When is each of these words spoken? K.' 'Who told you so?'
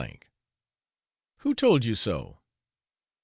K.' 0.03 0.19
'Who 1.37 1.53
told 1.53 1.85
you 1.85 1.93
so?' 1.93 2.39